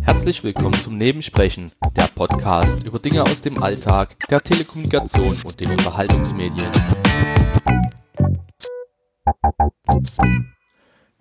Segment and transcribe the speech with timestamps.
[0.00, 5.70] Herzlich willkommen zum Nebensprechen, der Podcast über Dinge aus dem Alltag, der Telekommunikation und den
[5.70, 6.70] Unterhaltungsmedien.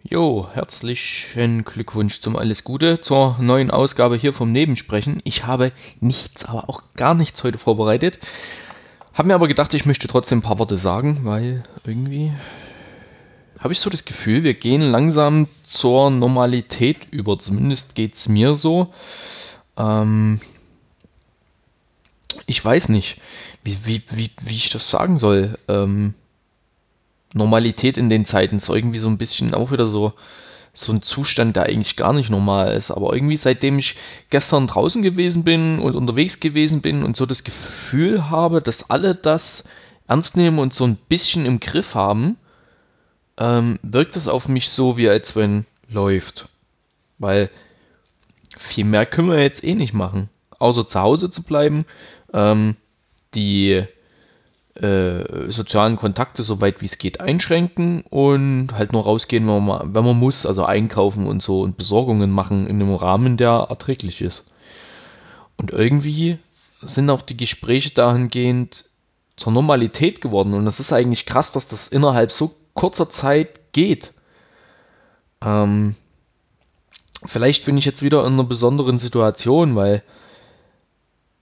[0.04, 5.22] Jo, herzlichen Glückwunsch zum Alles Gute zur neuen Ausgabe hier vom Nebensprechen.
[5.26, 8.20] Ich habe nichts, aber auch gar nichts heute vorbereitet.
[9.14, 12.32] Habe mir aber gedacht, ich möchte trotzdem ein paar Worte sagen, weil irgendwie
[13.62, 17.40] habe ich so das Gefühl, wir gehen langsam zur Normalität über.
[17.40, 18.92] Zumindest geht es mir so.
[19.78, 20.42] Ähm
[22.48, 23.22] ich weiß nicht,
[23.64, 25.58] wie, wie, wie, wie ich das sagen soll.
[25.68, 26.16] Ähm
[27.34, 30.14] Normalität in den Zeiten ist irgendwie so ein bisschen auch wieder so,
[30.74, 32.92] so ein Zustand, der eigentlich gar nicht normal ist.
[32.92, 33.96] Aber irgendwie seitdem ich
[34.32, 39.16] gestern draußen gewesen bin und unterwegs gewesen bin und so das Gefühl habe, dass alle
[39.16, 39.64] das
[40.08, 42.38] ernst nehmen und so ein bisschen im Griff haben,
[43.42, 46.48] ähm, wirkt es auf mich so, wie als wenn läuft.
[47.18, 47.50] Weil
[48.58, 50.30] viel mehr können wir jetzt eh nicht machen.
[50.60, 51.86] Außer zu Hause zu bleiben,
[52.34, 52.76] ähm,
[53.34, 53.84] die
[54.76, 59.96] äh, sozialen Kontakte so weit wie es geht einschränken und halt nur rausgehen, wenn man,
[59.96, 64.22] wenn man muss, also einkaufen und so und Besorgungen machen in einem Rahmen, der erträglich
[64.22, 64.44] ist.
[65.58, 66.38] Und irgendwie
[66.84, 68.86] sind auch die Gespräche dahingehend
[69.36, 74.14] zur Normalität geworden und es ist eigentlich krass, dass das innerhalb so kurzer Zeit geht.
[75.44, 75.96] Ähm,
[77.26, 80.04] vielleicht bin ich jetzt wieder in einer besonderen Situation, weil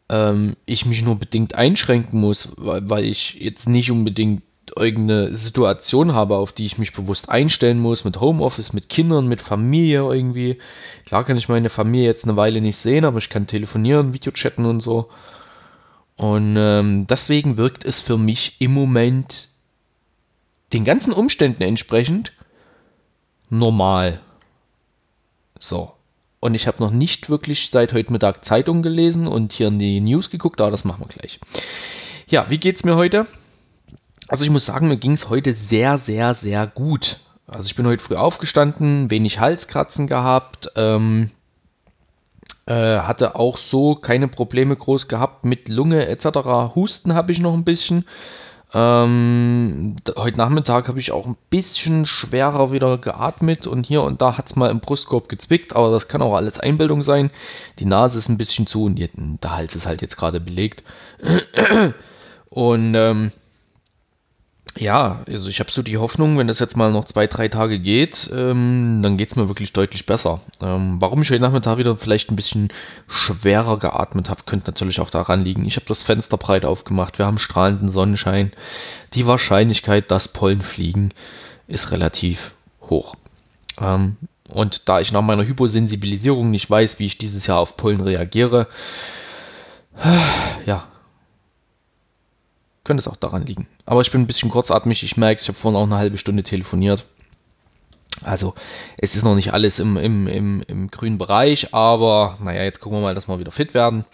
[0.09, 4.43] ähm, ich mich nur bedingt einschränken muss, weil, weil ich jetzt nicht unbedingt
[4.75, 9.41] irgendeine Situation habe, auf die ich mich bewusst einstellen muss, mit Homeoffice, mit Kindern, mit
[9.41, 10.57] Familie irgendwie.
[11.05, 14.65] Klar kann ich meine Familie jetzt eine Weile nicht sehen, aber ich kann telefonieren, Videochatten
[14.65, 15.09] und so.
[16.15, 19.49] Und ähm, deswegen wirkt es für mich im Moment
[20.73, 22.33] den ganzen Umständen entsprechend
[23.49, 24.21] normal.
[25.59, 25.93] So.
[26.39, 29.99] Und ich habe noch nicht wirklich seit heute Mittag Zeitung gelesen und hier in die
[29.99, 31.39] News geguckt, aber das machen wir gleich.
[32.27, 33.27] Ja, wie geht's mir heute?
[34.29, 37.19] Also ich muss sagen, mir ging es heute sehr, sehr, sehr gut.
[37.47, 41.31] Also ich bin heute früh aufgestanden, wenig Halskratzen gehabt, ähm,
[42.67, 46.75] äh, hatte auch so keine Probleme groß gehabt mit Lunge etc.
[46.75, 48.05] Husten habe ich noch ein bisschen.
[48.71, 54.37] Ähm, heute Nachmittag habe ich auch ein bisschen schwerer wieder geatmet und hier und da
[54.37, 57.31] hat es mal im Brustkorb gezwickt, aber das kann auch alles Einbildung sein.
[57.79, 60.83] Die Nase ist ein bisschen zu und der Hals ist halt jetzt gerade belegt.
[62.49, 63.31] Und ähm,
[64.77, 67.79] ja, also ich habe so die Hoffnung, wenn das jetzt mal noch zwei, drei Tage
[67.79, 70.41] geht, ähm, dann geht es mir wirklich deutlich besser.
[70.61, 72.69] Ähm, warum ich heute Nachmittag wieder vielleicht ein bisschen
[73.07, 75.65] schwerer geatmet habe, könnte natürlich auch daran liegen.
[75.65, 78.51] Ich habe das Fenster breit aufgemacht, wir haben strahlenden Sonnenschein.
[79.13, 81.13] Die Wahrscheinlichkeit, dass Pollen fliegen,
[81.67, 82.51] ist relativ
[82.81, 83.15] hoch.
[83.81, 84.17] Ähm,
[84.49, 88.67] und da ich nach meiner Hyposensibilisierung nicht weiß, wie ich dieses Jahr auf Pollen reagiere,
[90.65, 90.87] ja,
[92.89, 93.67] könnte es auch daran liegen.
[93.85, 95.03] Aber ich bin ein bisschen kurzatmig.
[95.03, 97.05] Ich merke, ich habe vorhin auch eine halbe Stunde telefoniert.
[98.23, 98.55] Also
[98.97, 102.97] es ist noch nicht alles im, im, im, im grünen Bereich, aber naja, jetzt gucken
[102.97, 104.05] wir mal, dass wir wieder fit werden.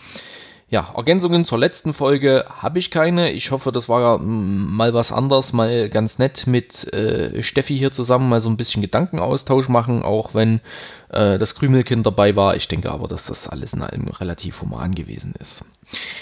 [0.68, 3.32] Ja, Ergänzungen zur letzten Folge habe ich keine.
[3.32, 8.30] Ich hoffe, das war mal was anderes, mal ganz nett mit äh, Steffi hier zusammen
[8.30, 10.62] mal so ein bisschen Gedankenaustausch machen, auch wenn
[11.10, 12.56] äh, das Krümelkind dabei war.
[12.56, 15.66] Ich denke aber, dass das alles in allem relativ human gewesen ist.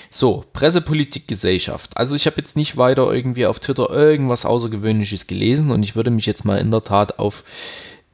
[0.10, 1.96] So, Pressepolitik, Gesellschaft.
[1.96, 6.12] Also ich habe jetzt nicht weiter irgendwie auf Twitter irgendwas Außergewöhnliches gelesen und ich würde
[6.12, 7.46] mich jetzt mal in der Tat auf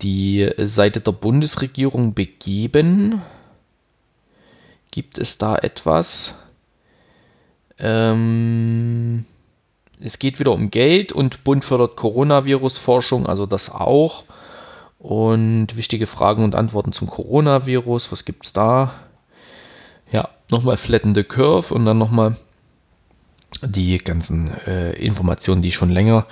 [0.04, 3.24] die Seite der Bundesregierung begeben.
[4.92, 6.36] Gibt es da etwas?
[7.78, 9.26] Ähm,
[10.00, 14.24] es geht wieder um Geld und Bund fördert Coronavirus-Forschung, also das auch.
[14.98, 18.12] Und wichtige Fragen und Antworten zum Coronavirus.
[18.12, 18.94] Was gibt es da?
[20.12, 22.38] Ja, nochmal Flatten the Curve und dann nochmal
[23.62, 26.26] die ganzen äh, Informationen, die schon länger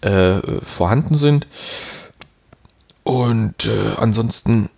[0.00, 1.46] äh, vorhanden sind.
[3.02, 4.70] Und äh, ansonsten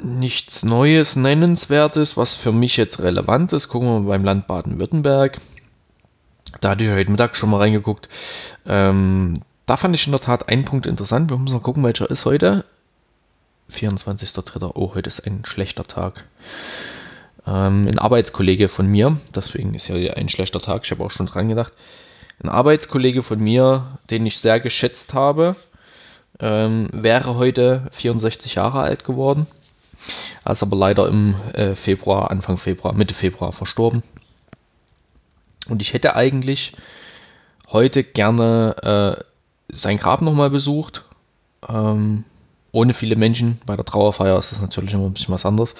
[0.00, 3.68] nichts Neues, Nennenswertes, was für mich jetzt relevant ist.
[3.68, 5.40] Gucken wir mal beim Land Baden-Württemberg.
[6.60, 8.08] Da hatte ich heute Mittag schon mal reingeguckt.
[8.66, 11.30] Ähm, da fand ich in der Tat einen Punkt interessant.
[11.30, 12.64] Wir müssen mal gucken, welcher ist heute.
[13.72, 14.72] 24.03.
[14.74, 16.24] Oh, heute ist ein schlechter Tag.
[17.46, 21.26] Ähm, ein Arbeitskollege von mir, deswegen ist ja ein schlechter Tag, ich habe auch schon
[21.26, 21.72] dran gedacht.
[22.42, 25.56] Ein Arbeitskollege von mir, den ich sehr geschätzt habe,
[26.40, 29.46] ähm, wäre heute 64 Jahre alt geworden.
[30.44, 34.02] Er ist aber leider im äh, Februar, Anfang Februar, Mitte Februar verstorben.
[35.68, 36.74] Und ich hätte eigentlich
[37.68, 39.24] heute gerne äh,
[39.74, 41.04] sein Grab nochmal besucht.
[41.68, 42.24] Ähm,
[42.72, 43.60] ohne viele Menschen.
[43.66, 45.74] Bei der Trauerfeier ist das natürlich immer ein bisschen was anderes.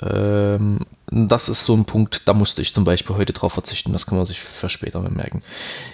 [0.00, 3.92] Ähm, das ist so ein Punkt, da musste ich zum Beispiel heute drauf verzichten.
[3.92, 5.42] Das kann man sich für später mal merken.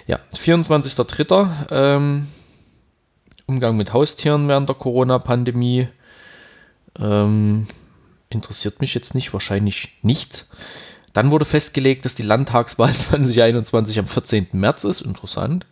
[0.07, 1.67] Ja, 24.03.
[1.71, 2.27] Ähm,
[3.45, 5.89] Umgang mit Haustieren während der Corona-Pandemie.
[6.99, 7.67] Ähm,
[8.29, 10.45] interessiert mich jetzt nicht, wahrscheinlich nicht.
[11.13, 14.47] Dann wurde festgelegt, dass die Landtagswahl 2021 am 14.
[14.53, 15.01] März ist.
[15.01, 15.65] Interessant.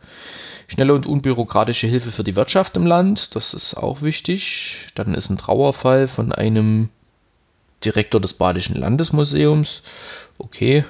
[0.67, 4.87] Schnelle und unbürokratische Hilfe für die Wirtschaft im Land, das ist auch wichtig.
[4.95, 6.89] Dann ist ein Trauerfall von einem
[7.85, 9.81] Direktor des Badischen Landesmuseums.
[10.37, 10.83] Okay,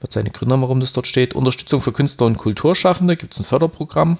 [0.00, 1.34] wird seine Gründe haben, warum das dort steht.
[1.34, 4.18] Unterstützung für Künstler und Kulturschaffende, gibt es ein Förderprogramm.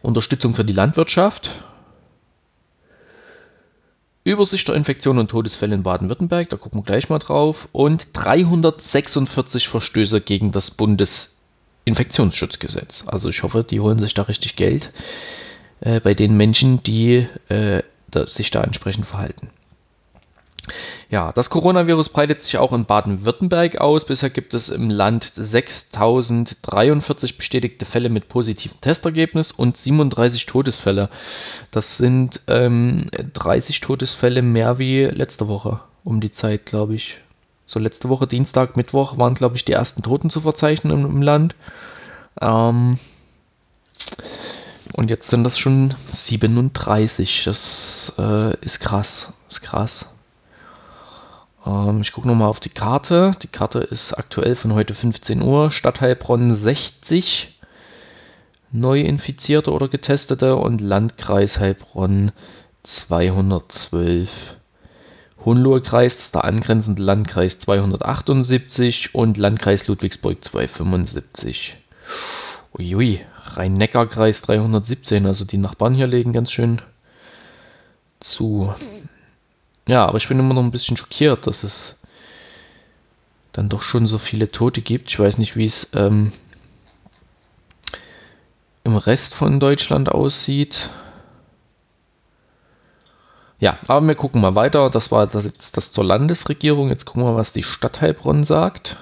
[0.00, 1.62] Unterstützung für die Landwirtschaft.
[4.28, 7.68] Übersicht der Infektionen und Todesfälle in Baden-Württemberg, da gucken wir gleich mal drauf.
[7.72, 13.04] Und 346 Verstöße gegen das Bundesinfektionsschutzgesetz.
[13.06, 14.92] Also ich hoffe, die holen sich da richtig Geld
[15.80, 17.82] äh, bei den Menschen, die äh,
[18.26, 19.50] sich da entsprechend verhalten.
[21.10, 24.04] Ja, das Coronavirus breitet sich auch in Baden-Württemberg aus.
[24.04, 31.08] Bisher gibt es im Land 6043 bestätigte Fälle mit positivem Testergebnis und 37 Todesfälle.
[31.70, 37.16] Das sind ähm, 30 Todesfälle mehr wie letzte Woche um die Zeit, glaube ich.
[37.66, 41.22] So letzte Woche, Dienstag, Mittwoch waren, glaube ich, die ersten Toten zu verzeichnen im, im
[41.22, 41.54] Land.
[42.40, 42.98] Ähm,
[44.92, 47.44] und jetzt sind das schon 37.
[47.44, 49.32] Das äh, ist krass.
[49.48, 50.04] Ist krass.
[51.68, 53.32] Ähm, ich gucke nochmal auf die Karte.
[53.42, 55.70] Die Karte ist aktuell von heute 15 Uhr.
[55.70, 57.54] Stadt Heilbronn 60
[58.70, 62.32] neu infizierte oder getestete und Landkreis Heilbronn
[62.82, 64.56] 212.
[65.44, 71.76] Hohenlohe Kreis, das ist der angrenzende Landkreis 278 und Landkreis Ludwigsburg 275.
[72.78, 76.82] Uiui, Rhein-Neckar-Kreis 317, also die Nachbarn hier legen ganz schön
[78.20, 78.74] zu.
[79.88, 81.96] Ja, aber ich bin immer noch ein bisschen schockiert, dass es
[83.52, 85.08] dann doch schon so viele Tote gibt.
[85.08, 86.32] Ich weiß nicht, wie es ähm,
[88.84, 90.90] im Rest von Deutschland aussieht.
[93.60, 94.90] Ja, aber wir gucken mal weiter.
[94.90, 96.90] Das war das jetzt das zur Landesregierung.
[96.90, 98.98] Jetzt gucken wir, was die Stadt Heilbronn sagt.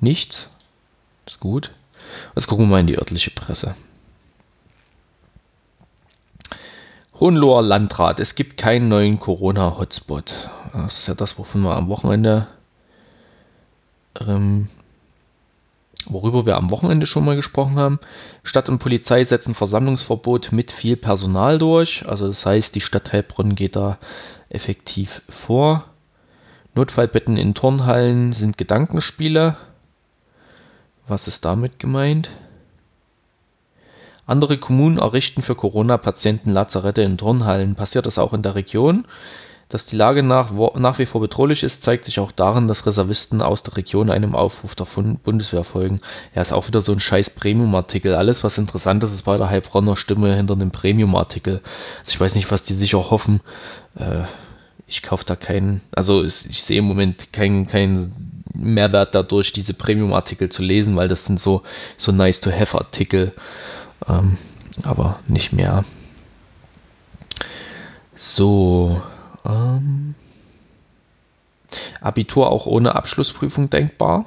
[0.00, 0.48] Nichts.
[1.26, 1.72] Ist gut.
[2.34, 3.76] Jetzt gucken wir mal in die örtliche Presse.
[7.18, 10.34] Hohenloher Landrat, es gibt keinen neuen Corona-Hotspot.
[10.74, 12.46] Das ist ja das, wovon wir am Wochenende,
[14.20, 14.68] ähm,
[16.04, 18.00] worüber wir am Wochenende schon mal gesprochen haben.
[18.42, 22.06] Stadt und Polizei setzen Versammlungsverbot mit viel Personal durch.
[22.06, 23.96] Also das heißt, die Stadt Heilbronn geht da
[24.50, 25.84] effektiv vor.
[26.74, 29.56] Notfallbetten in Turnhallen sind Gedankenspiele.
[31.08, 32.28] Was ist damit gemeint?
[34.26, 37.76] Andere Kommunen errichten für Corona-Patienten Lazarette in Turnhallen.
[37.76, 39.06] Passiert das auch in der Region?
[39.68, 43.42] Dass die Lage nach, nach wie vor bedrohlich ist, zeigt sich auch darin, dass Reservisten
[43.42, 44.86] aus der Region einem Aufruf der
[45.24, 46.00] Bundeswehr folgen.
[46.34, 48.14] Ja, ist auch wieder so ein scheiß Premium-Artikel.
[48.14, 51.60] Alles, was interessant ist, ist bei der Heilbronner Stimme hinter einem Premium-Artikel.
[52.00, 53.40] Also ich weiß nicht, was die sich auch hoffen.
[53.96, 54.22] Äh,
[54.86, 60.48] ich kaufe da keinen, also ich sehe im Moment keinen kein Mehrwert dadurch, diese Premium-Artikel
[60.48, 61.62] zu lesen, weil das sind so,
[61.96, 63.32] so nice-to-have-Artikel
[64.08, 64.38] ähm,
[64.82, 65.84] aber nicht mehr.
[68.14, 69.00] So.
[69.44, 70.14] Ähm,
[72.00, 74.26] Abitur auch ohne Abschlussprüfung denkbar.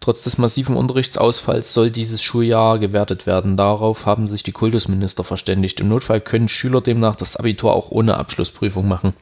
[0.00, 3.56] Trotz des massiven Unterrichtsausfalls soll dieses Schuljahr gewertet werden.
[3.56, 5.80] Darauf haben sich die Kultusminister verständigt.
[5.80, 9.14] Im Notfall können Schüler demnach das Abitur auch ohne Abschlussprüfung machen.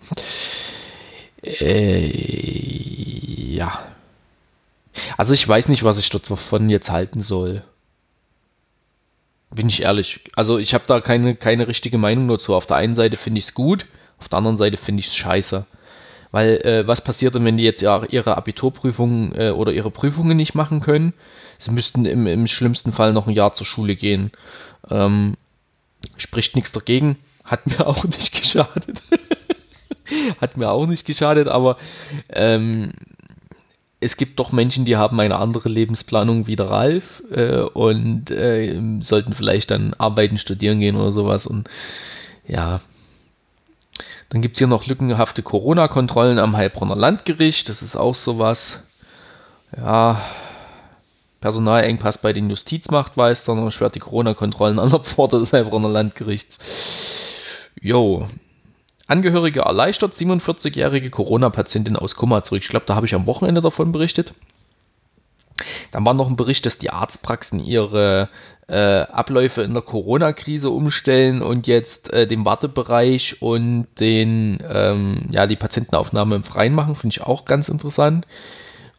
[1.43, 2.11] Äh,
[3.55, 3.79] ja.
[5.17, 7.63] Also ich weiß nicht, was ich davon jetzt halten soll.
[9.55, 10.21] Bin ich ehrlich.
[10.35, 12.55] Also ich habe da keine, keine richtige Meinung dazu.
[12.55, 13.87] Auf der einen Seite finde ich es gut,
[14.19, 15.65] auf der anderen Seite finde ich es scheiße.
[16.33, 20.37] Weil äh, was passiert denn, wenn die jetzt ja ihre Abiturprüfungen äh, oder ihre Prüfungen
[20.37, 21.13] nicht machen können?
[21.59, 24.33] Sie müssten im, im schlimmsten Fall noch ein Jahr zur Schule gehen.
[24.91, 25.37] Ähm,
[26.17, 27.19] spricht nichts dagegen.
[27.45, 29.03] Hat mir auch nicht geschadet.
[30.41, 31.77] Hat mir auch nicht geschadet, aber
[32.31, 32.93] ähm,
[34.05, 38.81] es gibt doch Menschen, die haben eine andere Lebensplanung wie der Ralf äh, und äh,
[39.01, 41.47] sollten vielleicht dann arbeiten, studieren gehen oder sowas.
[41.47, 41.69] Und
[42.47, 42.81] ja,
[44.29, 47.69] dann gibt es hier noch lückenhafte Corona-Kontrollen am Heilbronner Landgericht.
[47.69, 48.81] Das ist auch sowas.
[49.77, 50.21] Ja,
[51.41, 56.59] Personalengpass bei den Justizmachtmeistern erschwert die Corona-Kontrollen an der Pforte des Heilbronner Landgerichts.
[57.81, 58.29] Jo,
[59.07, 62.63] Angehörige erleichtert 47-jährige Corona-Patientin aus Koma zurück.
[62.63, 64.33] Ich glaube, da habe ich am Wochenende davon berichtet.
[65.93, 68.29] Dann war noch ein Bericht, dass die Arztpraxen ihre
[68.67, 75.47] äh, Abläufe in der Corona-Krise umstellen und jetzt äh, den Wartebereich und den, ähm, ja,
[75.47, 78.27] die Patientenaufnahme im Freien machen, finde ich auch ganz interessant.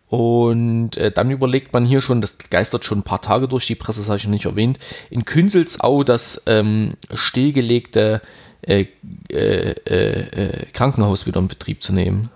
[0.08, 3.76] Und äh, dann überlegt man hier schon, das geistert schon ein paar Tage durch die
[3.76, 4.78] Presse, das habe ich noch nicht erwähnt,
[5.10, 8.22] in Künzelsau das ähm, stillgelegte
[8.68, 8.88] äh,
[9.30, 12.30] äh, äh, Krankenhaus wieder in Betrieb zu nehmen.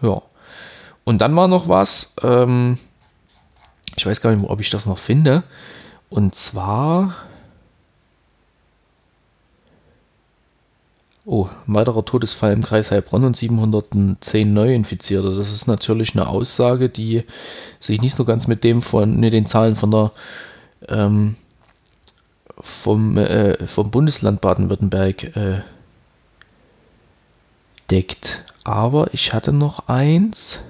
[0.00, 0.22] Ja.
[1.04, 2.78] Und dann war noch was, ähm,
[3.96, 5.44] ich weiß gar nicht, ob ich das noch finde.
[6.10, 7.16] Und zwar.
[11.24, 15.36] Oh, weiterer Todesfall im Kreis Heilbronn und 710 Neuinfizierte.
[15.36, 17.22] Das ist natürlich eine Aussage, die
[17.78, 20.10] sich nicht so ganz mit dem von mit den Zahlen von der
[20.88, 21.36] ähm,
[22.60, 25.62] vom, äh, vom Bundesland Baden-Württemberg äh,
[27.90, 28.44] deckt.
[28.64, 30.60] Aber ich hatte noch eins.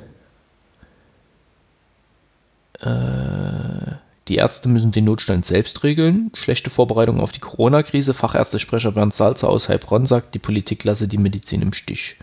[2.80, 3.96] Äh,
[4.28, 6.30] die Ärzte müssen den Notstand selbst regeln.
[6.34, 8.14] Schlechte Vorbereitung auf die Corona-Krise.
[8.14, 12.16] Fachärztesprecher Bernd Salzer aus Heilbronn sagt, die Politik lasse die Medizin im Stich.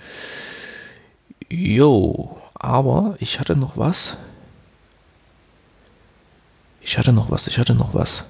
[1.50, 4.18] Jo, aber ich hatte noch was.
[6.82, 8.24] Ich hatte noch was, ich hatte noch was.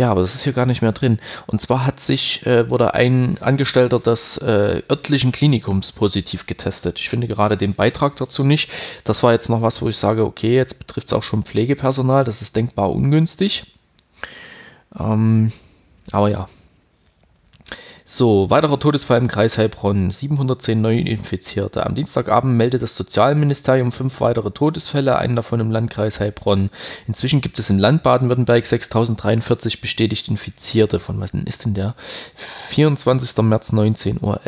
[0.00, 1.18] Ja, aber das ist hier gar nicht mehr drin.
[1.46, 6.98] Und zwar hat sich, äh, wurde ein Angestellter des äh, örtlichen Klinikums positiv getestet.
[7.00, 8.70] Ich finde gerade den Beitrag dazu nicht.
[9.04, 12.24] Das war jetzt noch was, wo ich sage, okay, jetzt betrifft es auch schon Pflegepersonal.
[12.24, 13.74] Das ist denkbar ungünstig.
[14.98, 15.52] Ähm,
[16.12, 16.48] aber ja,
[18.12, 20.10] so, weiterer Todesfall im Kreis Heilbronn.
[20.10, 21.86] 710 Neuinfizierte.
[21.86, 26.70] Am Dienstagabend meldet das Sozialministerium fünf weitere Todesfälle, einen davon im Landkreis Heilbronn.
[27.06, 30.98] Inzwischen gibt es im Land Baden-Württemberg 6043 bestätigt Infizierte.
[30.98, 31.94] Von was ist denn der?
[32.70, 33.36] 24.
[33.44, 34.40] März 19.11 Uhr.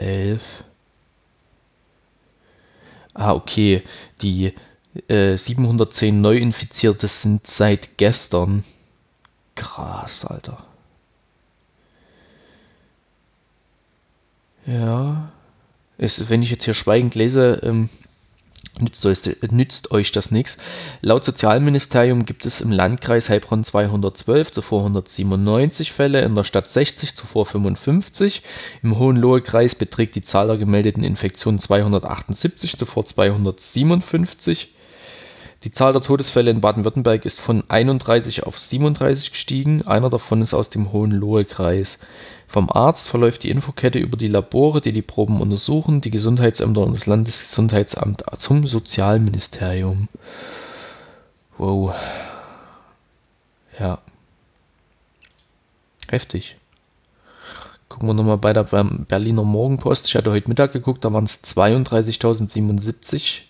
[3.14, 3.84] Ah, okay.
[4.22, 4.54] Die
[5.06, 8.64] äh, 710 Neuinfizierte sind seit gestern.
[9.54, 10.64] Krass, Alter.
[14.66, 15.32] Ja.
[15.98, 17.88] Ist, wenn ich jetzt hier schweigend lese, ähm,
[18.80, 19.18] nützt, euch,
[19.50, 20.56] nützt euch das nichts.
[21.00, 27.14] Laut Sozialministerium gibt es im Landkreis Heilbronn 212, zuvor 197 Fälle, in der Stadt 60,
[27.14, 28.42] zuvor 55.
[28.82, 34.74] Im Hohenlohe-Kreis beträgt die Zahl der gemeldeten Infektionen 278, zuvor 257.
[35.64, 39.82] Die Zahl der Todesfälle in Baden-Württemberg ist von 31 auf 37 gestiegen.
[39.82, 42.00] Einer davon ist aus dem Hohenlohe-Kreis.
[42.52, 46.92] Vom Arzt verläuft die Infokette über die Labore, die die Proben untersuchen, die Gesundheitsämter und
[46.92, 50.10] das Landesgesundheitsamt zum Sozialministerium.
[51.56, 51.94] Wow.
[53.80, 54.00] Ja.
[56.10, 56.56] Heftig.
[57.88, 60.08] Gucken wir nochmal bei der Berliner Morgenpost.
[60.08, 63.44] Ich hatte heute Mittag geguckt, da waren es 32.077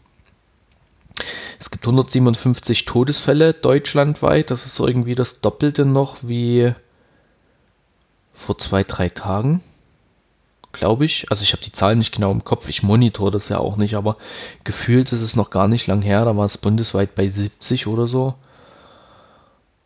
[1.60, 4.50] Es gibt 157 Todesfälle deutschlandweit.
[4.50, 6.74] Das ist irgendwie das Doppelte noch wie
[8.34, 9.62] vor zwei, drei Tagen.
[10.72, 11.30] Glaube ich.
[11.30, 12.70] Also ich habe die Zahlen nicht genau im Kopf.
[12.70, 14.18] Ich monitor das ja auch nicht, aber
[14.64, 16.26] gefühlt ist es noch gar nicht lang her.
[16.26, 18.34] Da war es bundesweit bei 70 oder so.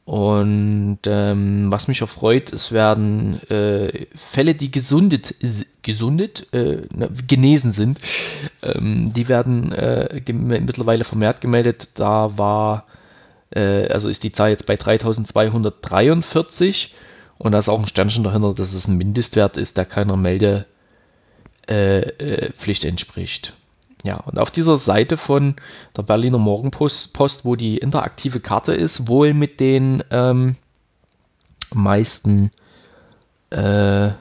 [0.05, 5.33] Und ähm, was mich erfreut, es werden äh, Fälle, die gesundet,
[5.81, 6.83] gesundet, äh,
[7.27, 7.99] genesen sind,
[8.61, 11.89] ähm, die werden äh, mittlerweile vermehrt gemeldet.
[11.95, 12.85] Da war,
[13.49, 16.93] äh, also ist die Zahl jetzt bei 3243
[17.39, 20.67] und da ist auch ein Sternchen dahinter, dass es ein Mindestwert ist, der keiner Meldepflicht
[21.67, 23.53] äh, äh, entspricht.
[24.05, 25.55] Ja, und auf dieser Seite von
[25.97, 30.57] der Berliner Morgenpost, Post, wo die interaktive Karte ist, wohl mit den ähm,
[31.73, 32.51] meisten
[33.49, 34.11] äh,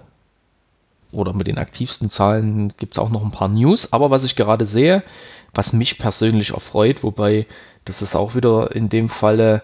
[1.13, 3.93] oder mit den aktivsten Zahlen gibt es auch noch ein paar News.
[3.93, 5.03] Aber was ich gerade sehe,
[5.53, 7.47] was mich persönlich erfreut, wobei
[7.85, 9.63] das ist auch wieder in dem Falle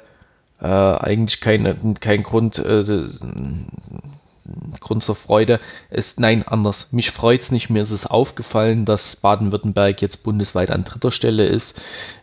[0.60, 3.08] äh, eigentlich kein, kein Grund, äh,
[4.80, 6.88] Grund zur Freude ist, nein, anders.
[6.90, 7.70] Mich freut es nicht.
[7.70, 11.80] Mir ist es aufgefallen, dass Baden-Württemberg jetzt bundesweit an dritter Stelle ist.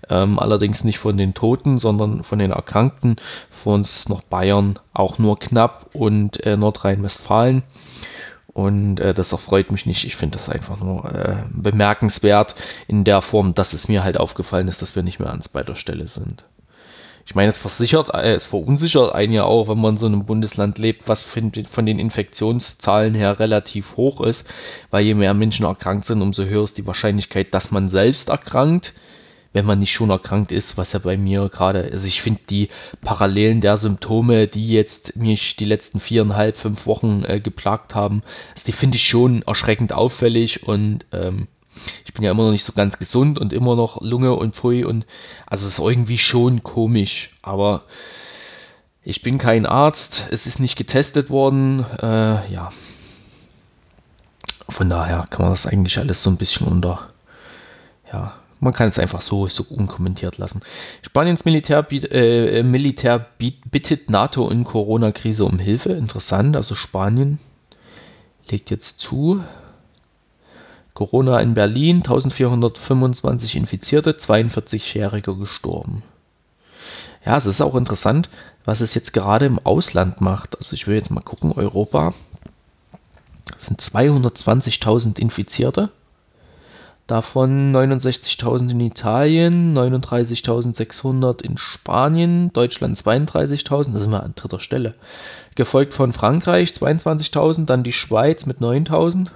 [0.09, 3.17] Ähm, allerdings nicht von den Toten, sondern von den Erkrankten.
[3.49, 7.63] Vor uns noch Bayern auch nur knapp und äh, Nordrhein-Westfalen.
[8.57, 10.03] Und äh, das erfreut mich nicht.
[10.03, 12.55] Ich finde das einfach nur äh, bemerkenswert
[12.87, 15.75] in der Form, dass es mir halt aufgefallen ist, dass wir nicht mehr an zweiter
[15.75, 16.43] Stelle sind.
[17.27, 20.25] Ich meine, es versichert, äh, es verunsichert einen ja auch, wenn man in so einem
[20.25, 24.47] Bundesland lebt, was von, von den Infektionszahlen her relativ hoch ist,
[24.91, 28.93] weil je mehr Menschen erkrankt sind, umso höher ist die Wahrscheinlichkeit, dass man selbst erkrankt
[29.53, 32.69] wenn man nicht schon erkrankt ist, was ja bei mir gerade, also ich finde die
[33.01, 38.21] Parallelen der Symptome, die jetzt mich die letzten viereinhalb, fünf Wochen äh, geplagt haben,
[38.53, 41.47] also die finde ich schon erschreckend auffällig und ähm,
[42.05, 44.83] ich bin ja immer noch nicht so ganz gesund und immer noch Lunge und Pfui
[44.83, 45.05] und
[45.45, 47.83] also es ist irgendwie schon komisch, aber
[49.03, 52.71] ich bin kein Arzt, es ist nicht getestet worden, äh, ja.
[54.69, 57.09] Von daher kann man das eigentlich alles so ein bisschen unter,
[58.11, 60.61] ja, man kann es einfach so, so unkommentiert lassen.
[61.01, 65.93] Spaniens Militär, äh, Militär bittet NATO in Corona-Krise um Hilfe.
[65.93, 67.39] Interessant, also Spanien
[68.49, 69.43] legt jetzt zu.
[70.97, 76.01] Corona in Berlin, 1425 Infizierte, 42-Jähriger gestorben.
[77.23, 78.31] Ja, es ist auch interessant,
[78.65, 80.57] was es jetzt gerade im Ausland macht.
[80.57, 82.15] Also ich will jetzt mal gucken, Europa.
[83.53, 85.91] Das sind 220.000 Infizierte.
[87.05, 94.95] Davon 69.000 in Italien, 39.600 in Spanien, Deutschland 32.000, da sind wir an dritter Stelle.
[95.53, 99.27] Gefolgt von Frankreich 22.000, dann die Schweiz mit 9.000.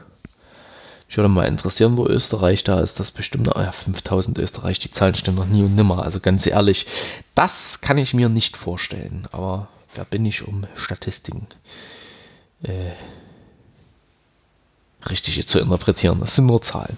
[1.11, 2.97] Ich würde mal interessieren, wo Österreich da ist.
[2.97, 6.03] Das bestimmt, oh ja, 5000 Österreich, die Zahlen stimmen noch nie und nimmer.
[6.03, 6.87] Also ganz ehrlich,
[7.35, 9.27] das kann ich mir nicht vorstellen.
[9.33, 11.47] Aber wer bin ich um Statistiken?
[12.63, 12.91] Äh,
[15.09, 16.21] richtig zu interpretieren.
[16.21, 16.97] Das sind nur Zahlen.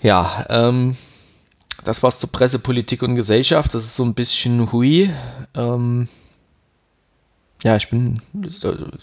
[0.00, 0.96] Ja, ähm,
[1.82, 3.74] das war's zur Presse, Politik und Gesellschaft.
[3.74, 5.12] Das ist so ein bisschen hui.
[5.56, 6.06] Ähm,
[7.64, 8.22] ja, ich bin,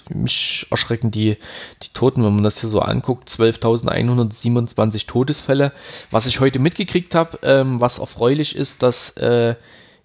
[0.09, 1.37] mich erschrecken die,
[1.83, 3.29] die Toten, wenn man das hier so anguckt.
[3.29, 5.73] 12.127 Todesfälle.
[6.09, 9.55] Was ich heute mitgekriegt habe, ähm, was erfreulich ist, dass äh,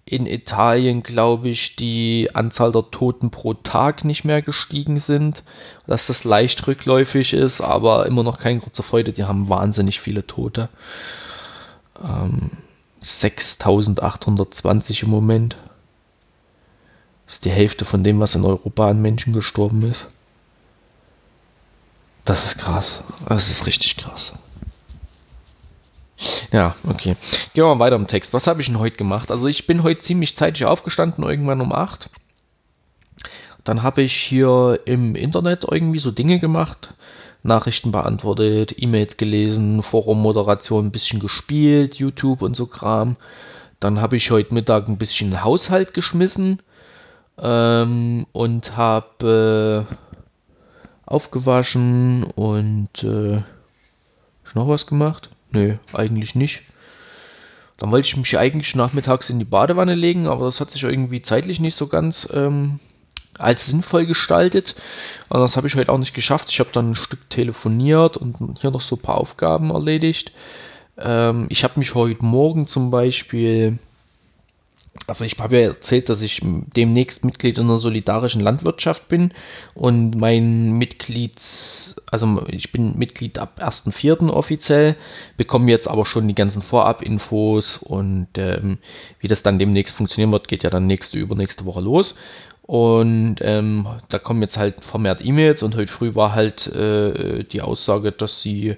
[0.03, 5.43] in Italien, glaube ich, die Anzahl der Toten pro Tag nicht mehr gestiegen sind,
[5.87, 9.13] dass das leicht rückläufig ist, aber immer noch kein Grund zur Freude.
[9.13, 10.67] Die haben wahnsinnig viele Tote.
[12.03, 12.51] Ähm,
[12.99, 15.55] 6820 im Moment.
[17.31, 20.07] Das ist die Hälfte von dem, was in Europa an Menschen gestorben ist.
[22.25, 23.05] Das ist krass.
[23.25, 24.33] Das ist richtig krass.
[26.51, 27.15] Ja, okay.
[27.53, 28.33] Gehen wir mal weiter im Text.
[28.33, 29.31] Was habe ich denn heute gemacht?
[29.31, 32.09] Also ich bin heute ziemlich zeitig aufgestanden, irgendwann um 8.
[33.63, 36.93] Dann habe ich hier im Internet irgendwie so Dinge gemacht.
[37.43, 43.15] Nachrichten beantwortet, E-Mails gelesen, Forum-Moderation ein bisschen gespielt, YouTube und so Kram.
[43.79, 46.61] Dann habe ich heute Mittag ein bisschen Haushalt geschmissen
[47.39, 49.95] ähm, und habe äh,
[51.05, 53.41] aufgewaschen und äh,
[54.53, 55.29] noch was gemacht.
[55.51, 56.61] Nö, eigentlich nicht.
[57.77, 61.21] Dann wollte ich mich eigentlich nachmittags in die Badewanne legen, aber das hat sich irgendwie
[61.21, 62.79] zeitlich nicht so ganz ähm,
[63.37, 64.75] als sinnvoll gestaltet.
[65.29, 66.49] Und das habe ich heute auch nicht geschafft.
[66.49, 70.31] Ich habe dann ein Stück telefoniert und hier noch so ein paar Aufgaben erledigt.
[70.97, 73.79] Ähm, ich habe mich heute Morgen zum Beispiel
[75.07, 79.33] also ich habe ja erzählt, dass ich demnächst Mitglied in einer solidarischen Landwirtschaft bin
[79.73, 84.29] und mein Mitglieds, also ich bin Mitglied ab 1.4.
[84.29, 84.95] offiziell,
[85.37, 88.79] bekomme jetzt aber schon die ganzen Vorab-Infos und ähm,
[89.19, 92.15] wie das dann demnächst funktionieren wird, geht ja dann nächste, übernächste Woche los.
[92.63, 97.61] Und ähm, da kommen jetzt halt vermehrt E-Mails und heute früh war halt äh, die
[97.61, 98.77] Aussage, dass sie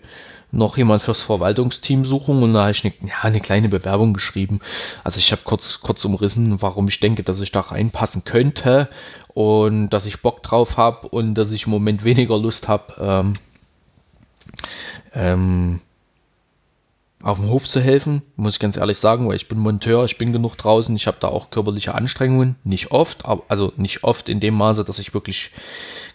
[0.53, 2.41] noch jemand fürs Verwaltungsteam suchen?
[2.43, 4.59] Und da habe ich eine, ja, eine kleine Bewerbung geschrieben.
[5.03, 8.87] Also ich habe kurz, kurz umrissen, warum ich denke, dass ich da reinpassen könnte
[9.33, 13.39] und dass ich Bock drauf habe und dass ich im Moment weniger Lust habe, ähm,
[15.13, 15.81] ähm,
[17.23, 20.17] auf dem Hof zu helfen, muss ich ganz ehrlich sagen, weil ich bin Monteur, ich
[20.17, 24.27] bin genug draußen, ich habe da auch körperliche Anstrengungen, nicht oft, aber, also nicht oft
[24.27, 25.51] in dem Maße, dass ich wirklich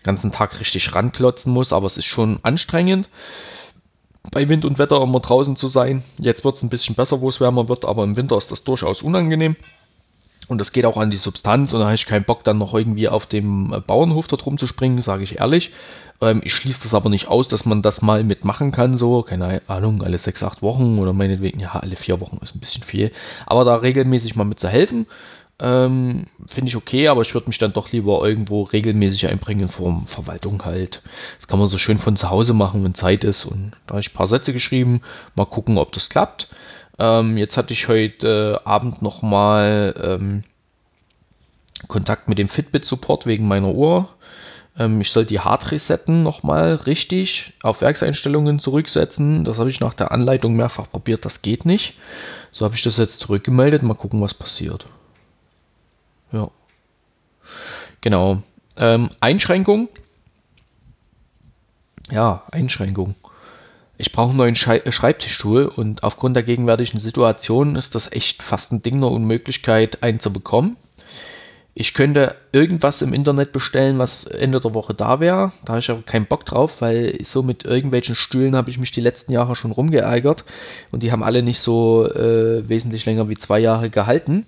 [0.01, 3.09] den ganzen Tag richtig ranklotzen muss, aber es ist schon anstrengend
[4.31, 6.03] bei Wind und Wetter immer draußen zu sein.
[6.19, 8.64] Jetzt wird es ein bisschen besser, wo es wärmer wird, aber im Winter ist das
[8.64, 9.57] durchaus unangenehm.
[10.49, 12.73] Und das geht auch an die Substanz und da habe ich keinen Bock, dann noch
[12.73, 15.73] irgendwie auf dem äh, Bauernhof dort rumzuspringen, sage ich ehrlich.
[16.23, 19.61] Ähm, ich schließe das aber nicht aus, dass man das mal mitmachen kann, so, keine
[19.69, 23.12] Ahnung, alle sechs, acht Wochen oder meinetwegen, ja, alle vier Wochen ist ein bisschen viel.
[23.45, 25.07] Aber da regelmäßig mal mit zu helfen,
[25.61, 29.68] ähm, Finde ich okay, aber ich würde mich dann doch lieber irgendwo regelmäßig einbringen in
[29.68, 31.03] Form Verwaltung halt.
[31.37, 33.44] Das kann man so schön von zu Hause machen, wenn Zeit ist.
[33.44, 35.01] Und da habe ich ein paar Sätze geschrieben.
[35.35, 36.49] Mal gucken, ob das klappt.
[36.99, 40.44] Ähm, jetzt hatte ich heute äh, Abend nochmal ähm,
[41.88, 44.09] Kontakt mit dem Fitbit-Support wegen meiner Uhr.
[44.79, 49.42] Ähm, ich soll die Hard resetten nochmal richtig auf Werkseinstellungen zurücksetzen.
[49.44, 51.25] Das habe ich nach der Anleitung mehrfach probiert.
[51.25, 51.94] Das geht nicht.
[52.53, 53.83] So habe ich das jetzt zurückgemeldet.
[53.83, 54.87] Mal gucken, was passiert.
[56.33, 56.51] Ja.
[58.01, 58.43] Genau.
[58.77, 59.88] Ähm, Einschränkung.
[62.11, 63.14] Ja, Einschränkung.
[64.01, 68.43] Ich brauche einen neuen Schei äh, Schreibtischstuhl und aufgrund der gegenwärtigen Situation ist das echt
[68.43, 70.77] fast ein Ding der Unmöglichkeit, einen zu bekommen.
[71.75, 75.53] Ich könnte irgendwas im Internet bestellen, was Ende der Woche da wäre.
[75.64, 78.91] Da habe ich aber keinen Bock drauf, weil so mit irgendwelchen Stühlen habe ich mich
[78.91, 80.45] die letzten Jahre schon rumgeärgert
[80.91, 84.45] und die haben alle nicht so äh, wesentlich länger wie zwei Jahre gehalten.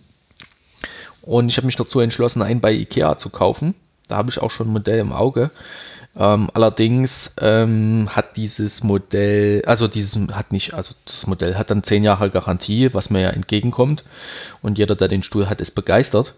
[1.22, 3.74] Und ich habe mich dazu entschlossen, einen bei Ikea zu kaufen.
[4.08, 5.50] Da habe ich auch schon ein Modell im Auge.
[6.16, 11.84] Ähm, allerdings ähm, hat dieses Modell, also dieses hat nicht, also das Modell hat dann
[11.84, 14.02] zehn Jahre Garantie, was mir ja entgegenkommt.
[14.60, 16.34] Und jeder, der den Stuhl hat, ist begeistert.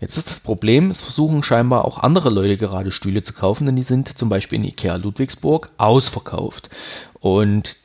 [0.00, 3.76] Jetzt ist das Problem, es versuchen scheinbar auch andere Leute gerade Stühle zu kaufen, denn
[3.76, 6.70] die sind zum Beispiel in Ikea Ludwigsburg ausverkauft.
[7.20, 7.76] Und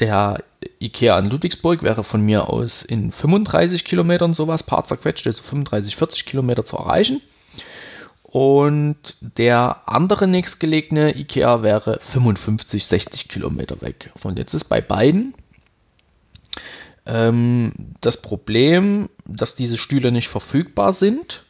[0.00, 0.42] der
[0.80, 5.96] Ikea in Ludwigsburg wäre von mir aus in 35 Kilometern sowas, paar zerquetscht, also 35,
[5.96, 7.20] 40 Kilometer zu erreichen.
[8.22, 14.10] Und der andere nächstgelegene Ikea wäre 55, 60 Kilometer weg.
[14.22, 15.34] Und jetzt ist bei beiden
[17.06, 21.44] ähm, das Problem, dass diese Stühle nicht verfügbar sind,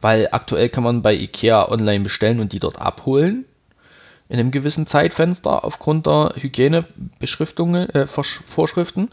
[0.00, 3.44] weil aktuell kann man bei Ikea online bestellen und die dort abholen
[4.32, 9.10] in einem gewissen Zeitfenster aufgrund der Hygienebeschriftungen, äh, Vorschriften.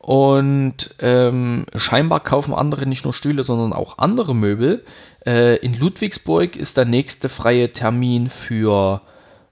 [0.00, 4.84] Und ähm, scheinbar kaufen andere nicht nur Stühle, sondern auch andere Möbel.
[5.24, 9.00] Äh, in Ludwigsburg ist der nächste freie Termin für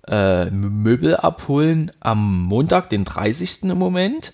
[0.09, 3.63] äh, Möbel abholen am Montag, den 30.
[3.63, 4.33] im Moment.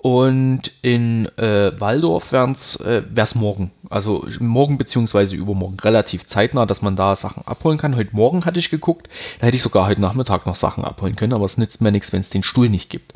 [0.00, 3.02] Und in äh, Waldorf wäre es äh,
[3.34, 3.72] morgen.
[3.90, 5.80] Also morgen beziehungsweise übermorgen.
[5.80, 7.96] Relativ zeitnah, dass man da Sachen abholen kann.
[7.96, 9.08] Heute Morgen hatte ich geguckt.
[9.40, 11.32] Da hätte ich sogar heute Nachmittag noch Sachen abholen können.
[11.32, 13.12] Aber es nützt mir nichts, wenn es den Stuhl nicht gibt.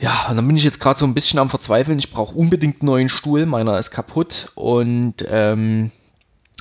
[0.00, 2.00] Ja, und dann bin ich jetzt gerade so ein bisschen am Verzweifeln.
[2.00, 3.46] Ich brauche unbedingt einen neuen Stuhl.
[3.46, 4.50] Meiner ist kaputt.
[4.56, 5.92] Und ähm,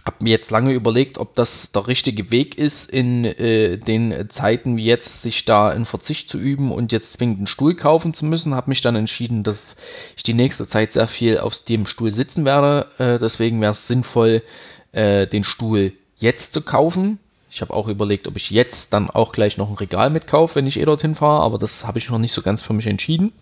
[0.07, 4.77] habe mir jetzt lange überlegt, ob das der richtige Weg ist, in äh, den Zeiten
[4.77, 8.25] wie jetzt sich da in Verzicht zu üben und jetzt zwingend einen Stuhl kaufen zu
[8.25, 8.55] müssen.
[8.55, 9.75] Habe mich dann entschieden, dass
[10.15, 12.87] ich die nächste Zeit sehr viel auf dem Stuhl sitzen werde.
[12.97, 14.41] Äh, deswegen wäre es sinnvoll,
[14.93, 17.19] äh, den Stuhl jetzt zu kaufen.
[17.51, 20.67] Ich habe auch überlegt, ob ich jetzt dann auch gleich noch ein Regal mitkaufe, wenn
[20.67, 23.33] ich eh dorthin fahre, aber das habe ich noch nicht so ganz für mich entschieden.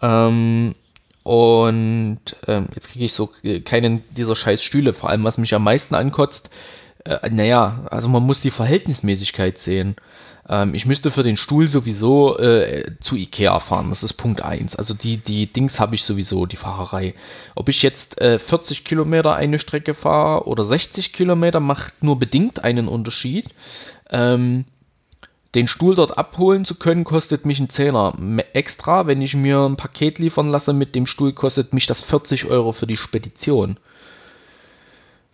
[0.00, 0.74] Ähm,
[1.22, 4.92] und ähm, jetzt kriege ich so äh, keinen dieser scheiß Stühle.
[4.92, 6.50] Vor allem, was mich am meisten ankotzt,
[7.04, 9.96] äh, naja, also man muss die Verhältnismäßigkeit sehen.
[10.48, 13.90] Ähm, ich müsste für den Stuhl sowieso äh, zu Ikea fahren.
[13.90, 14.76] Das ist Punkt 1.
[14.76, 17.14] Also die, die Dings habe ich sowieso, die Fahrerei.
[17.54, 22.64] Ob ich jetzt äh, 40 Kilometer eine Strecke fahre oder 60 Kilometer, macht nur bedingt
[22.64, 23.50] einen Unterschied.
[24.10, 24.64] Ähm,
[25.54, 28.14] den Stuhl dort abholen zu können, kostet mich ein Zehner
[28.54, 29.06] extra.
[29.06, 32.72] Wenn ich mir ein Paket liefern lasse mit dem Stuhl, kostet mich das 40 Euro
[32.72, 33.76] für die Spedition.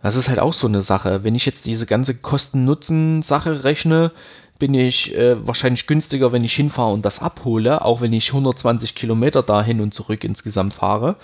[0.01, 1.23] Das ist halt auch so eine Sache.
[1.23, 4.11] Wenn ich jetzt diese ganze Kosten-Nutzen-Sache rechne,
[4.57, 8.95] bin ich äh, wahrscheinlich günstiger, wenn ich hinfahre und das abhole, auch wenn ich 120
[8.95, 11.15] Kilometer dahin und zurück insgesamt fahre.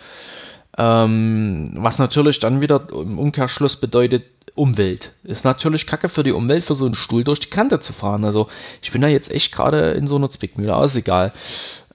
[0.77, 4.23] Ähm, was natürlich dann wieder im Umkehrschluss bedeutet,
[4.55, 5.11] Umwelt.
[5.23, 8.25] Ist natürlich kacke für die Umwelt, für so einen Stuhl durch die Kante zu fahren.
[8.25, 8.47] Also
[8.81, 11.33] ich bin da jetzt echt gerade in so einer Zwickmühle, aber ist egal.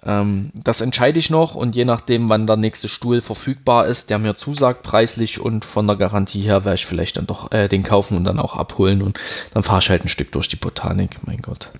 [0.02, 4.18] Ähm, das entscheide ich noch und je nachdem, wann der nächste Stuhl verfügbar ist, der
[4.18, 7.82] mir zusagt, preislich und von der Garantie her, werde ich vielleicht dann doch äh, den
[7.82, 9.18] kaufen und dann auch abholen und
[9.52, 11.70] dann fahre ich halt ein Stück durch die Botanik, mein Gott.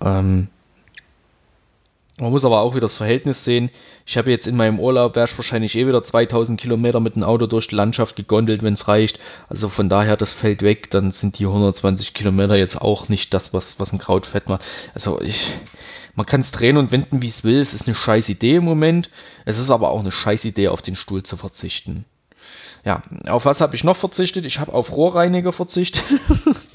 [0.00, 0.48] Ähm,
[2.22, 3.70] man muss aber auch wieder das Verhältnis sehen.
[4.06, 7.24] Ich habe jetzt in meinem Urlaub, wäre ich wahrscheinlich eh wieder 2000 Kilometer mit dem
[7.24, 9.18] Auto durch die Landschaft gegondelt, wenn es reicht.
[9.48, 10.88] Also von daher, das fällt weg.
[10.92, 14.62] Dann sind die 120 Kilometer jetzt auch nicht das, was, was ein Krautfett macht.
[14.94, 15.52] Also ich,
[16.14, 17.60] man kann es drehen und wenden, wie es will.
[17.60, 19.10] Es ist eine scheiß Idee im Moment.
[19.44, 22.04] Es ist aber auch eine scheiß Idee, auf den Stuhl zu verzichten.
[22.84, 24.44] Ja, auf was habe ich noch verzichtet?
[24.46, 26.04] Ich habe auf Rohrreiniger verzichtet.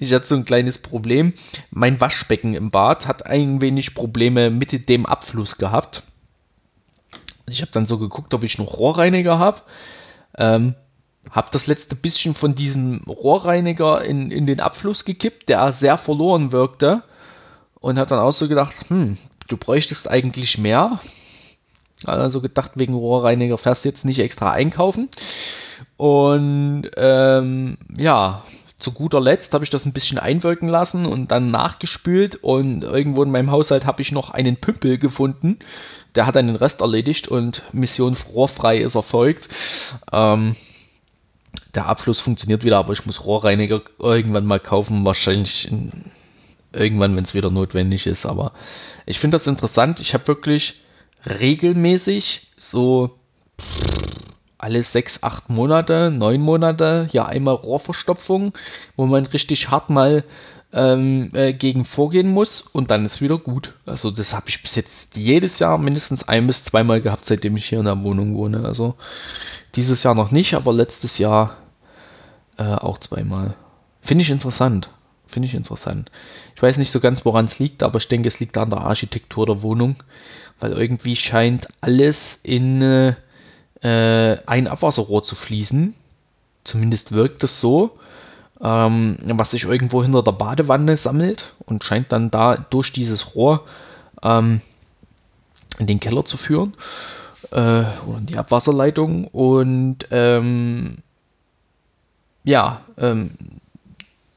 [0.00, 1.34] ich hatte so ein kleines Problem.
[1.70, 6.02] Mein Waschbecken im Bad hat ein wenig Probleme mit dem Abfluss gehabt.
[7.48, 9.62] Ich habe dann so geguckt, ob ich noch Rohrreiniger habe.
[10.38, 10.74] Ähm,
[11.30, 16.52] habe das letzte bisschen von diesem Rohrreiniger in, in den Abfluss gekippt, der sehr verloren
[16.52, 17.02] wirkte.
[17.80, 19.18] Und habe dann auch so gedacht, hm,
[19.48, 21.00] du bräuchtest eigentlich mehr.
[22.04, 25.08] Also gedacht, wegen Rohrreiniger fährst du jetzt nicht extra einkaufen.
[25.96, 28.42] Und ähm, ja,
[28.82, 33.22] zu guter Letzt habe ich das ein bisschen einwirken lassen und dann nachgespült und irgendwo
[33.22, 35.58] in meinem Haushalt habe ich noch einen Pümpel gefunden.
[36.14, 39.48] Der hat dann den Rest erledigt und Mission rohrfrei ist erfolgt.
[40.12, 40.56] Ähm,
[41.74, 45.90] der Abfluss funktioniert wieder, aber ich muss Rohrreiniger irgendwann mal kaufen, wahrscheinlich in,
[46.72, 48.26] irgendwann, wenn es wieder notwendig ist.
[48.26, 48.52] Aber
[49.06, 50.00] ich finde das interessant.
[50.00, 50.82] Ich habe wirklich
[51.24, 53.18] regelmäßig so
[54.62, 58.52] alle sechs, acht Monate, neun Monate hier einmal Rohrverstopfung,
[58.96, 60.24] wo man richtig hart mal
[60.72, 63.74] ähm, äh, gegen vorgehen muss und dann ist wieder gut.
[63.84, 67.66] Also das habe ich bis jetzt jedes Jahr mindestens ein bis zweimal gehabt, seitdem ich
[67.66, 68.64] hier in der Wohnung wohne.
[68.64, 68.94] Also
[69.74, 71.56] dieses Jahr noch nicht, aber letztes Jahr
[72.56, 73.54] äh, auch zweimal.
[74.00, 74.90] Finde ich interessant.
[75.26, 76.10] Finde ich interessant.
[76.54, 78.80] Ich weiß nicht so ganz, woran es liegt, aber ich denke, es liegt an der
[78.80, 79.96] Architektur der Wohnung,
[80.60, 83.14] weil irgendwie scheint alles in äh,
[83.88, 85.94] ein Abwasserrohr zu fließen.
[86.64, 87.98] Zumindest wirkt es so
[88.62, 93.64] ähm, was sich irgendwo hinter der Badewanne sammelt und scheint dann da durch dieses Rohr
[94.22, 94.60] ähm,
[95.78, 96.74] in den Keller zu führen
[97.50, 97.56] äh,
[98.06, 100.98] oder in die Abwasserleitung und ähm,
[102.44, 103.32] ja, ähm,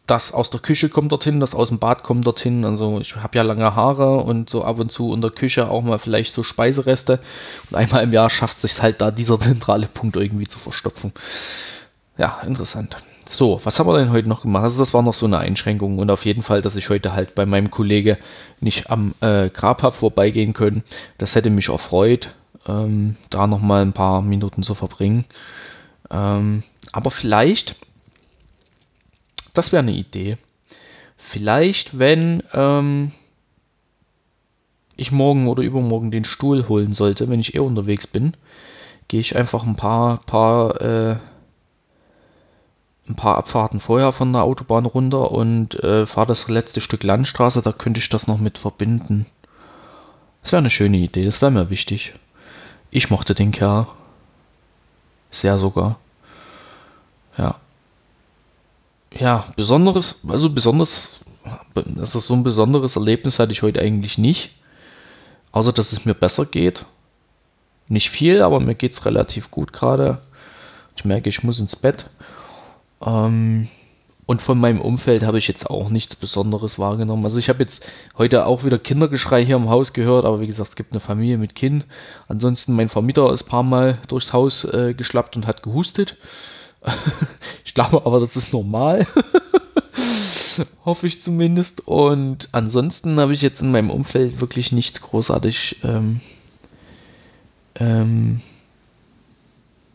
[0.07, 2.63] das aus der Küche kommt dorthin, das aus dem Bad kommt dorthin.
[2.63, 5.81] Also ich habe ja lange Haare und so ab und zu in der Küche auch
[5.81, 7.19] mal vielleicht so Speisereste.
[7.69, 11.11] Und einmal im Jahr schafft es sich halt da dieser zentrale Punkt irgendwie zu verstopfen.
[12.17, 12.97] Ja, interessant.
[13.27, 14.63] So, was haben wir denn heute noch gemacht?
[14.63, 17.33] Also das war noch so eine Einschränkung und auf jeden Fall, dass ich heute halt
[17.33, 18.19] bei meinem Kollege
[18.59, 20.83] nicht am äh, Grab habe vorbeigehen können.
[21.17, 22.35] Das hätte mich erfreut,
[22.67, 25.25] ähm, da noch mal ein paar Minuten zu verbringen.
[26.11, 27.75] Ähm, aber vielleicht,
[29.55, 30.37] das wäre eine Idee.
[31.17, 33.11] Vielleicht, wenn ähm,
[34.95, 38.35] ich morgen oder übermorgen den Stuhl holen sollte, wenn ich eh unterwegs bin,
[39.07, 41.15] gehe ich einfach ein paar, paar äh,
[43.07, 47.61] ein paar Abfahrten vorher von der Autobahn runter und äh, fahre das letzte Stück Landstraße,
[47.61, 49.27] da könnte ich das noch mit verbinden.
[50.41, 52.13] Das wäre eine schöne Idee, das wäre mir wichtig.
[52.91, 53.87] Ich mochte den Kerl.
[55.29, 55.97] Sehr sogar.
[57.37, 57.55] Ja.
[59.17, 61.19] Ja, besonderes, also besonders,
[61.73, 64.51] das ist so ein besonderes Erlebnis hatte ich heute eigentlich nicht.
[65.51, 66.85] Außer, dass es mir besser geht.
[67.87, 70.21] Nicht viel, aber mir geht es relativ gut gerade.
[70.97, 72.07] Ich merke, ich muss ins Bett.
[73.01, 73.69] Ähm,
[74.25, 77.23] und von meinem Umfeld habe ich jetzt auch nichts Besonderes wahrgenommen.
[77.23, 77.85] Also ich habe jetzt
[78.17, 81.37] heute auch wieder Kindergeschrei hier im Haus gehört, aber wie gesagt, es gibt eine Familie
[81.37, 81.85] mit Kind.
[82.27, 86.17] Ansonsten mein Vermieter ist ein paar Mal durchs Haus äh, geschlappt und hat gehustet.
[87.65, 89.07] ich glaube aber, das ist normal.
[90.85, 91.87] Hoffe ich zumindest.
[91.87, 96.21] Und ansonsten habe ich jetzt in meinem Umfeld wirklich nichts großartig ähm,
[97.79, 98.41] ähm,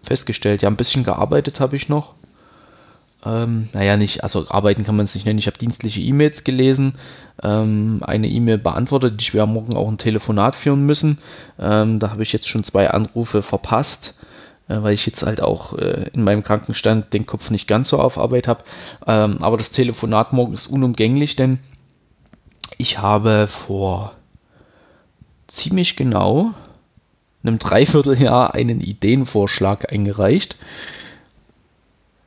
[0.03, 0.63] festgestellt.
[0.63, 2.15] Ja, ein bisschen gearbeitet habe ich noch
[3.25, 5.39] ähm, naja, nicht, also arbeiten kann man es nicht nennen.
[5.39, 6.95] Ich habe dienstliche E-Mails gelesen,
[7.43, 9.21] ähm, eine E-Mail beantwortet.
[9.21, 11.19] Ich werde morgen auch ein Telefonat führen müssen.
[11.59, 14.15] Ähm, da habe ich jetzt schon zwei Anrufe verpasst,
[14.83, 18.19] weil ich jetzt halt auch äh, in meinem Krankenstand den Kopf nicht ganz so auf
[18.19, 18.65] Arbeit habe.
[19.07, 21.59] Ähm, aber das Telefonat morgen ist unumgänglich, denn
[22.79, 24.13] ich habe vor
[25.49, 26.53] ziemlich genau
[27.43, 30.57] einem Dreivierteljahr einen Ideenvorschlag eingereicht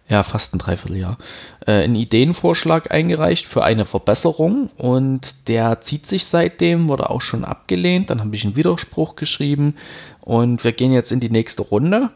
[0.10, 1.18] ja, fast ein Dreivierteljahr,
[1.66, 7.46] äh, einen Ideenvorschlag eingereicht für eine Verbesserung und der zieht sich seitdem, wurde auch schon
[7.46, 8.10] abgelehnt.
[8.10, 9.76] Dann habe ich einen Widerspruch geschrieben
[10.22, 12.10] und wir gehen jetzt in die nächste Runde.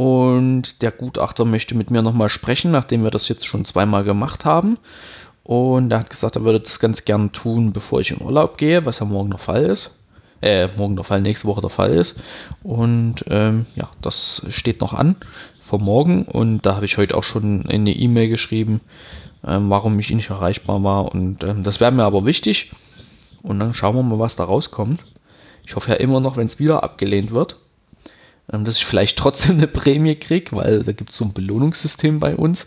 [0.00, 4.46] Und der Gutachter möchte mit mir nochmal sprechen, nachdem wir das jetzt schon zweimal gemacht
[4.46, 4.78] haben.
[5.42, 8.86] Und er hat gesagt, er würde das ganz gern tun, bevor ich in Urlaub gehe,
[8.86, 9.94] was ja morgen der Fall ist.
[10.40, 12.18] Äh, morgen der Fall, nächste Woche der Fall ist.
[12.62, 15.16] Und ähm, ja, das steht noch an
[15.60, 18.80] vom Morgen und da habe ich heute auch schon eine E-Mail geschrieben,
[19.46, 22.72] ähm, warum ich nicht erreichbar war und ähm, das wäre mir aber wichtig
[23.42, 25.04] und dann schauen wir mal, was da rauskommt.
[25.66, 27.56] Ich hoffe ja immer noch, wenn es wieder abgelehnt wird,
[28.52, 32.20] ähm, dass ich vielleicht trotzdem eine Prämie kriege, weil da gibt es so ein Belohnungssystem
[32.20, 32.66] bei uns.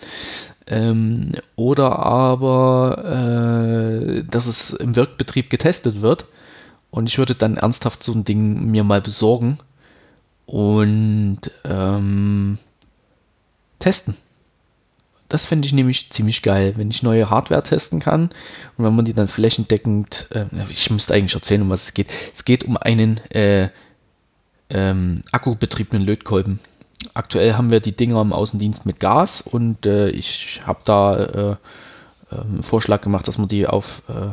[0.66, 6.26] Ähm, oder aber, äh, dass es im Wirkbetrieb getestet wird
[6.90, 9.58] und ich würde dann ernsthaft so ein Ding mir mal besorgen
[10.46, 12.60] und ähm,
[13.80, 14.16] testen.
[15.28, 18.30] Das finde ich nämlich ziemlich geil, wenn ich neue Hardware testen kann
[18.78, 22.08] und wenn man die dann flächendeckend, äh, ich müsste eigentlich erzählen, um was es geht.
[22.34, 23.70] Es geht um einen äh,
[24.74, 26.60] ähm, akkubetriebenen Lötkolben.
[27.14, 31.56] Aktuell haben wir die Dinger im Außendienst mit Gas und äh, ich habe da äh,
[32.32, 34.30] ähm, einen Vorschlag gemacht, dass man die auf äh,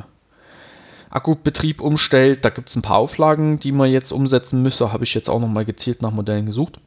[1.10, 2.44] Akkubetrieb umstellt.
[2.44, 4.92] Da gibt es ein paar Auflagen, die man jetzt umsetzen müsse.
[4.92, 6.78] Habe ich jetzt auch nochmal gezielt nach Modellen gesucht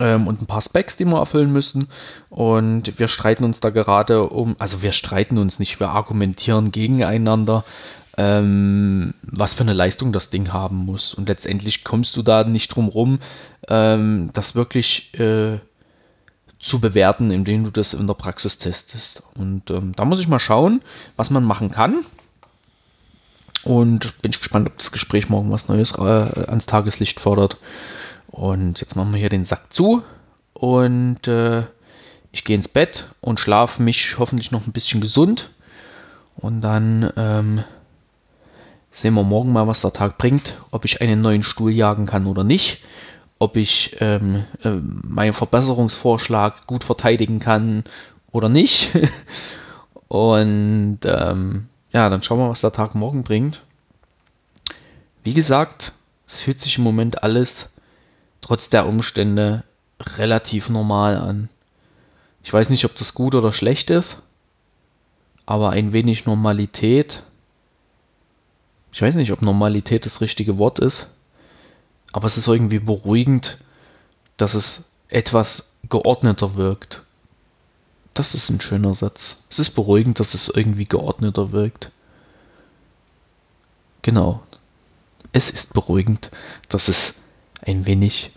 [0.00, 1.88] ähm, und ein paar Specs, die wir erfüllen müssen.
[2.30, 7.64] Und wir streiten uns da gerade um, also wir streiten uns nicht, wir argumentieren gegeneinander,
[8.18, 11.14] ähm, was für eine Leistung das Ding haben muss.
[11.14, 13.20] Und letztendlich kommst du da nicht drum rum,
[13.68, 15.58] ähm, das wirklich äh,
[16.58, 19.22] zu bewerten, indem du das in der Praxis testest.
[19.36, 20.82] Und ähm, da muss ich mal schauen,
[21.14, 22.04] was man machen kann.
[23.62, 27.56] Und bin ich gespannt, ob das Gespräch morgen was Neues äh, ans Tageslicht fordert.
[28.26, 30.02] Und jetzt machen wir hier den Sack zu
[30.54, 31.62] und äh,
[32.32, 35.50] ich gehe ins Bett und schlafe mich hoffentlich noch ein bisschen gesund.
[36.36, 37.64] Und dann ähm,
[38.92, 42.26] sehen wir morgen mal, was der Tag bringt, ob ich einen neuen Stuhl jagen kann
[42.26, 42.82] oder nicht,
[43.38, 47.84] ob ich ähm, äh, meinen Verbesserungsvorschlag gut verteidigen kann
[48.32, 48.90] oder nicht.
[50.08, 53.62] und ähm, ja, dann schauen wir, was der Tag morgen bringt.
[55.24, 55.92] Wie gesagt,
[56.26, 57.70] es fühlt sich im Moment alles
[58.40, 59.64] trotz der Umstände
[60.00, 61.48] relativ normal an.
[62.42, 64.22] Ich weiß nicht, ob das gut oder schlecht ist,
[65.46, 67.22] aber ein wenig Normalität.
[68.98, 71.06] Ich weiß nicht, ob Normalität das richtige Wort ist,
[72.10, 73.58] aber es ist irgendwie beruhigend,
[74.38, 77.04] dass es etwas geordneter wirkt.
[78.12, 79.44] Das ist ein schöner Satz.
[79.50, 81.92] Es ist beruhigend, dass es irgendwie geordneter wirkt.
[84.02, 84.42] Genau.
[85.30, 86.32] Es ist beruhigend,
[86.68, 87.14] dass es
[87.62, 88.32] ein wenig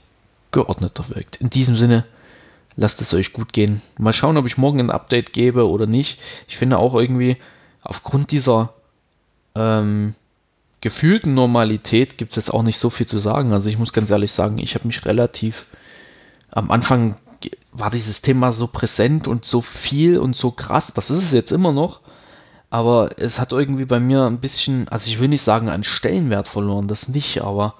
[0.52, 1.38] geordneter wirkt.
[1.38, 2.06] In diesem Sinne,
[2.76, 3.82] lasst es euch gut gehen.
[3.98, 6.20] Mal schauen, ob ich morgen ein Update gebe oder nicht.
[6.48, 7.38] Ich finde auch irgendwie,
[7.82, 8.76] aufgrund dieser
[9.56, 10.14] ähm,
[10.82, 13.54] gefühlten Normalität gibt es jetzt auch nicht so viel zu sagen.
[13.54, 15.68] Also ich muss ganz ehrlich sagen, ich habe mich relativ
[16.50, 17.18] am Anfang
[17.72, 20.94] war dieses Thema so präsent und so viel und so krass.
[20.94, 22.02] Das ist es jetzt immer noch.
[22.70, 26.48] Aber es hat irgendwie bei mir ein bisschen, also ich will nicht sagen, an Stellenwert
[26.48, 27.76] verloren, das nicht, aber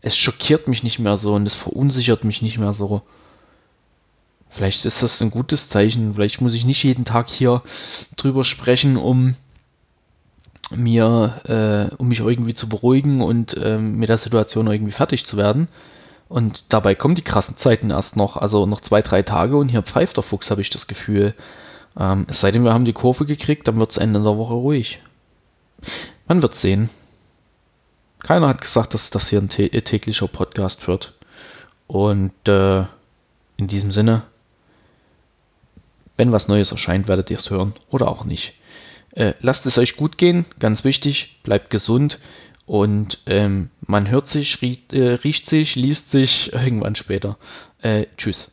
[0.00, 3.02] es schockiert mich nicht mehr so und es verunsichert mich nicht mehr so.
[4.48, 6.14] Vielleicht ist das ein gutes Zeichen.
[6.14, 7.62] Vielleicht muss ich nicht jeden Tag hier
[8.16, 9.36] drüber sprechen, um
[10.70, 15.36] mir, äh, um mich irgendwie zu beruhigen und äh, mit der Situation irgendwie fertig zu
[15.36, 15.68] werden.
[16.28, 19.82] Und dabei kommen die krassen Zeiten erst noch, also noch zwei, drei Tage und hier
[19.82, 21.34] pfeift der Fuchs, habe ich das Gefühl.
[21.98, 24.54] Ähm, es sei denn, wir haben die Kurve gekriegt, dann wird es Ende der Woche
[24.54, 25.00] ruhig.
[26.26, 26.90] Man wird sehen.
[28.20, 31.14] Keiner hat gesagt, dass das hier ein täglicher Podcast wird.
[31.86, 32.80] Und äh,
[33.56, 34.22] in diesem Sinne,
[36.16, 38.54] wenn was Neues erscheint, werdet ihr es hören oder auch nicht.
[39.18, 42.20] Äh, lasst es euch gut gehen, ganz wichtig, bleibt gesund
[42.66, 47.36] und ähm, man hört sich, riecht, äh, riecht, sich, liest sich irgendwann später.
[47.82, 48.52] Äh, tschüss.